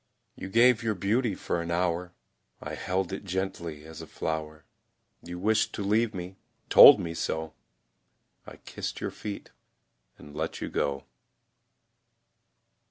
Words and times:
You 0.35 0.49
gave 0.49 0.81
your 0.81 0.95
beauty 0.95 1.35
for 1.35 1.61
an 1.61 1.69
hour, 1.69 2.15
I 2.59 2.73
held 2.73 3.13
it 3.13 3.23
gently 3.23 3.85
as 3.85 4.01
a 4.01 4.07
flower. 4.07 4.65
You 5.21 5.37
wished 5.37 5.73
to 5.73 5.83
leave 5.83 6.15
me, 6.15 6.37
told 6.71 6.99
me 6.99 7.13
so, 7.13 7.53
I 8.47 8.55
kissed 8.55 8.99
your 8.99 9.11
feet 9.11 9.51
and 10.17 10.35
let 10.35 10.59
you 10.59 10.69
go. 10.69 11.05